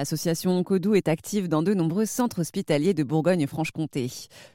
[0.00, 4.10] L'association Codou est active dans de nombreux centres hospitaliers de Bourgogne-Franche-Comté.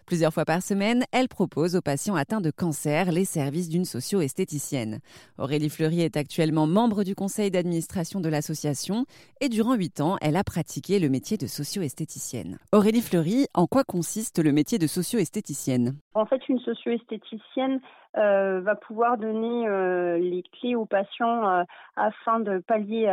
[0.08, 5.02] Plusieurs fois par semaine, elle propose aux patients atteints de cancer les services d'une socio-esthéticienne.
[5.38, 9.06] Aurélie Fleury est actuellement membre du conseil d'administration de l'association
[9.40, 12.58] et durant huit ans, elle a pratiqué le métier de socio-esthéticienne.
[12.72, 15.96] Aurélie Fleury, en quoi consiste le métier de socio-esthéticienne?
[16.16, 17.82] En fait, une socio-esthéticienne
[18.18, 21.64] euh, va pouvoir donner euh, les clés aux patients euh,
[21.98, 23.12] afin de pallier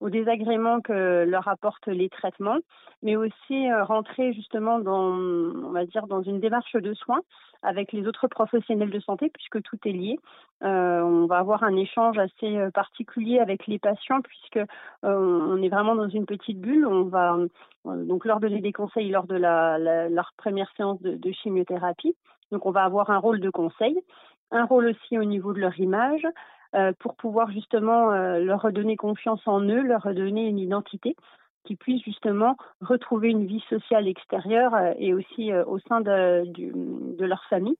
[0.00, 2.58] au désagrément que leur apportent les traitements,
[3.02, 7.20] mais aussi rentrer justement dans, on va dire, dans une démarche de soins
[7.62, 10.18] avec les autres professionnels de santé puisque tout est lié.
[10.60, 14.60] on va avoir un échange assez particulier avec les patients puisque
[15.02, 16.86] on est vraiment dans une petite bulle.
[16.86, 17.36] On va
[17.84, 22.16] donc leur donner des conseils lors de la, leur première séance de chimiothérapie.
[22.52, 24.00] Donc on va avoir un rôle de conseil,
[24.50, 26.26] un rôle aussi au niveau de leur image,
[26.74, 31.14] euh, pour pouvoir justement euh, leur redonner confiance en eux, leur redonner une identité,
[31.64, 37.44] qu'ils puissent justement retrouver une vie sociale extérieure euh, et aussi au sein de, leur
[37.48, 37.76] famille.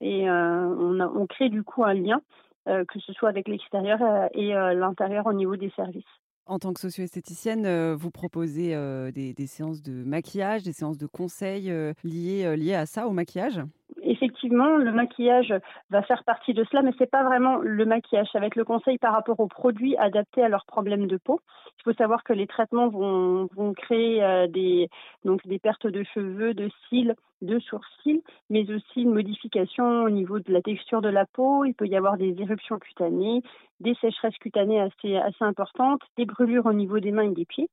[0.00, 2.20] Et on, crée du coup un lien,
[2.66, 4.00] que ce soit avec l'extérieur
[4.34, 6.02] et l'intérieur au niveau des services.
[6.46, 8.74] En tant que socio-esthéticienne, vous proposez
[9.12, 13.60] des, des, séances de maquillage, des séances de conseils liées, liées à ça, au maquillage?
[14.02, 15.54] Effectivement, le maquillage
[15.90, 18.28] va faire partie de cela, mais c'est pas vraiment le maquillage.
[18.32, 21.40] Ça va être le conseil par rapport aux produits adaptés à leurs problèmes de peau.
[21.78, 24.88] Il faut savoir que les traitements vont, créer euh, des,
[25.24, 30.38] donc des pertes de cheveux, de cils, de sourcils, mais aussi une modification au niveau
[30.38, 31.64] de la texture de la peau.
[31.64, 33.42] Il peut y avoir des éruptions cutanées,
[33.80, 37.68] des sécheresses cutanées assez, assez importantes, des brûlures au niveau des mains et des pieds.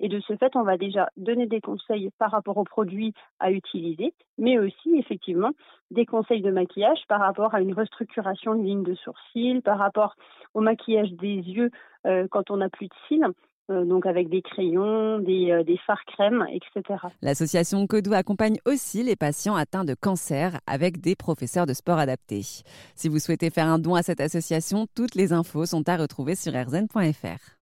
[0.00, 3.50] Et de ce fait, on va déjà donner des conseils par rapport aux produits à
[3.50, 5.50] utiliser, mais aussi effectivement
[5.90, 10.14] des conseils de maquillage par rapport à une restructuration de ligne de sourcils, par rapport
[10.54, 11.70] au maquillage des yeux
[12.06, 13.26] euh, quand on n'a plus de cils.
[13.70, 17.00] Euh, donc avec des crayons, des, euh, des fards crème, etc.
[17.22, 22.42] L'association Codou accompagne aussi les patients atteints de cancer avec des professeurs de sport adaptés.
[22.94, 26.34] Si vous souhaitez faire un don à cette association, toutes les infos sont à retrouver
[26.34, 27.63] sur rzn.fr.